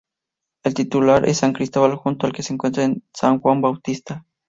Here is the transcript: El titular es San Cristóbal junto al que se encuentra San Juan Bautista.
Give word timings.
El 0.63 0.73
titular 0.73 1.29
es 1.29 1.37
San 1.37 1.53
Cristóbal 1.53 1.95
junto 1.95 2.25
al 2.25 2.33
que 2.33 2.41
se 2.41 2.53
encuentra 2.53 2.89
San 3.13 3.39
Juan 3.39 3.61
Bautista. 3.61 4.25